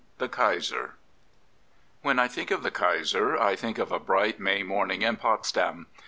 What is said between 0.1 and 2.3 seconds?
THE KAISER When I